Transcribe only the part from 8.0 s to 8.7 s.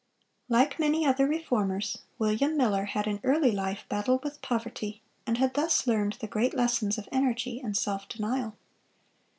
denial.